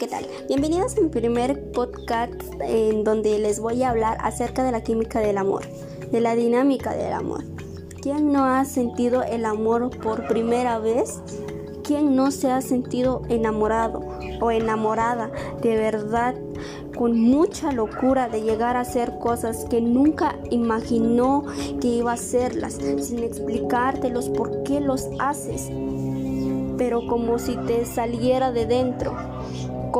¿qué 0.00 0.08
tal? 0.08 0.26
Bienvenidos 0.48 0.96
a 0.96 1.02
mi 1.02 1.08
primer 1.08 1.72
podcast 1.72 2.32
en 2.62 3.04
donde 3.04 3.38
les 3.38 3.60
voy 3.60 3.82
a 3.82 3.90
hablar 3.90 4.16
acerca 4.22 4.64
de 4.64 4.72
la 4.72 4.82
química 4.82 5.20
del 5.20 5.36
amor, 5.36 5.64
de 6.10 6.22
la 6.22 6.34
dinámica 6.34 6.94
del 6.94 7.12
amor. 7.12 7.44
¿Quién 8.00 8.32
no 8.32 8.46
ha 8.46 8.64
sentido 8.64 9.22
el 9.22 9.44
amor 9.44 9.90
por 9.98 10.26
primera 10.26 10.78
vez? 10.78 11.20
¿Quién 11.84 12.16
no 12.16 12.30
se 12.30 12.50
ha 12.50 12.62
sentido 12.62 13.20
enamorado 13.28 14.00
o 14.40 14.50
enamorada 14.50 15.30
de 15.60 15.76
verdad 15.76 16.34
con 16.96 17.20
mucha 17.20 17.70
locura 17.70 18.30
de 18.30 18.40
llegar 18.40 18.78
a 18.78 18.80
hacer 18.80 19.18
cosas 19.18 19.66
que 19.68 19.82
nunca 19.82 20.36
imaginó 20.50 21.44
que 21.78 21.88
iba 21.88 22.12
a 22.12 22.14
hacerlas, 22.14 22.78
sin 23.02 23.18
explicártelos 23.18 24.30
por 24.30 24.62
qué 24.62 24.80
los 24.80 25.10
haces? 25.18 25.70
pero 26.80 27.06
como 27.06 27.38
si 27.38 27.56
te 27.58 27.84
saliera 27.84 28.52
de 28.52 28.64
dentro, 28.64 29.14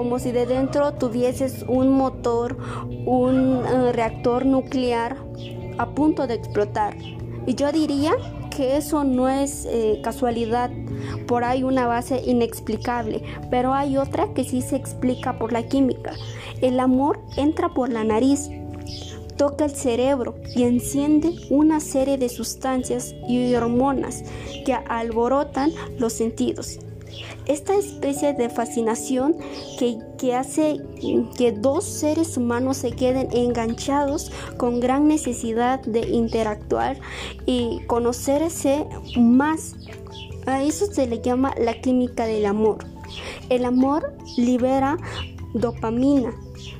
como 0.00 0.18
si 0.18 0.32
de 0.32 0.46
dentro 0.46 0.94
tuvieses 0.94 1.62
un 1.68 1.90
motor, 1.90 2.56
un 3.04 3.60
eh, 3.66 3.92
reactor 3.92 4.46
nuclear 4.46 5.18
a 5.76 5.90
punto 5.90 6.26
de 6.26 6.32
explotar. 6.32 6.96
Y 7.46 7.54
yo 7.54 7.70
diría 7.70 8.12
que 8.48 8.78
eso 8.78 9.04
no 9.04 9.28
es 9.28 9.66
eh, 9.66 10.00
casualidad, 10.02 10.70
por 11.28 11.44
ahí 11.44 11.64
una 11.64 11.86
base 11.86 12.22
inexplicable, 12.24 13.22
pero 13.50 13.74
hay 13.74 13.98
otra 13.98 14.32
que 14.32 14.42
sí 14.42 14.62
se 14.62 14.76
explica 14.76 15.38
por 15.38 15.52
la 15.52 15.64
química. 15.64 16.12
El 16.62 16.80
amor 16.80 17.20
entra 17.36 17.68
por 17.68 17.90
la 17.90 18.02
nariz, 18.02 18.48
toca 19.36 19.66
el 19.66 19.72
cerebro 19.72 20.34
y 20.56 20.62
enciende 20.62 21.34
una 21.50 21.78
serie 21.78 22.16
de 22.16 22.30
sustancias 22.30 23.14
y 23.28 23.54
hormonas 23.54 24.24
que 24.64 24.72
alborotan 24.72 25.72
los 25.98 26.14
sentidos. 26.14 26.78
Esta 27.46 27.74
especie 27.74 28.32
de 28.32 28.48
fascinación 28.48 29.36
que, 29.78 30.34
hace 30.34 30.80
que 31.36 31.52
dos 31.52 31.84
seres 31.84 32.36
humanos 32.36 32.78
se 32.78 32.92
queden 32.92 33.28
enganchados 33.32 34.30
con 34.56 34.80
gran 34.80 35.08
necesidad 35.08 35.80
de 35.80 36.00
interactuar 36.00 36.98
y 37.46 37.80
conocerse 37.86 38.86
más. 39.16 39.74
A 40.46 40.62
eso 40.62 40.86
se 40.86 41.06
le 41.06 41.20
llama 41.20 41.54
la 41.58 41.80
química 41.80 42.26
del 42.26 42.46
amor. 42.46 42.78
El 43.48 43.64
amor 43.64 44.14
libera 44.36 44.96
dopamina, 45.54 46.32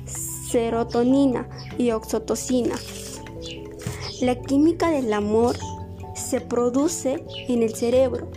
serotonina 0.05 1.47
y 1.77 1.91
oxitocina. 1.91 2.75
La 4.21 4.35
química 4.35 4.91
del 4.91 5.11
amor 5.11 5.57
se 6.15 6.39
produce 6.41 7.25
en 7.47 7.63
el 7.63 7.75
cerebro, 7.75 8.29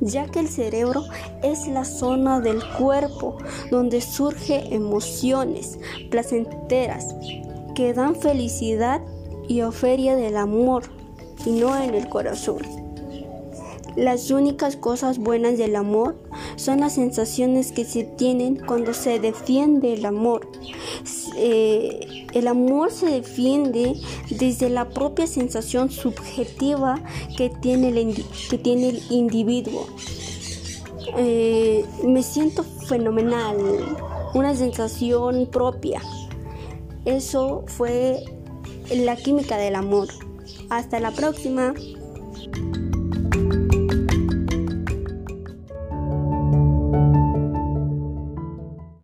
ya 0.00 0.26
que 0.26 0.40
el 0.40 0.48
cerebro 0.48 1.04
es 1.42 1.66
la 1.68 1.84
zona 1.84 2.40
del 2.40 2.62
cuerpo 2.78 3.38
donde 3.70 4.00
surgen 4.00 4.72
emociones 4.72 5.78
placenteras 6.10 7.14
que 7.74 7.92
dan 7.94 8.16
felicidad 8.16 9.00
y 9.48 9.62
oferia 9.62 10.16
del 10.16 10.36
amor 10.36 10.84
y 11.44 11.50
no 11.52 11.76
en 11.80 11.94
el 11.94 12.08
corazón. 12.08 12.62
Las 13.96 14.30
únicas 14.30 14.76
cosas 14.76 15.18
buenas 15.18 15.58
del 15.58 15.74
amor 15.74 16.16
son 16.56 16.80
las 16.80 16.94
sensaciones 16.94 17.72
que 17.72 17.84
se 17.84 18.04
tienen 18.04 18.56
cuando 18.56 18.94
se 18.94 19.18
defiende 19.18 19.94
el 19.94 20.06
amor. 20.06 20.48
Eh, 21.36 22.07
el 22.38 22.48
amor 22.48 22.90
se 22.90 23.06
defiende 23.06 23.94
desde 24.30 24.70
la 24.70 24.88
propia 24.88 25.26
sensación 25.26 25.90
subjetiva 25.90 27.00
que 27.36 27.50
tiene 27.50 27.88
el, 27.88 28.24
que 28.50 28.58
tiene 28.58 28.90
el 28.90 29.02
individuo. 29.10 29.86
Eh, 31.16 31.84
me 32.04 32.22
siento 32.22 32.62
fenomenal, 32.62 33.56
una 34.34 34.54
sensación 34.54 35.48
propia. 35.50 36.02
Eso 37.04 37.64
fue 37.66 38.22
la 38.94 39.16
química 39.16 39.56
del 39.56 39.74
amor. 39.74 40.08
Hasta 40.68 41.00
la 41.00 41.10
próxima. 41.10 41.74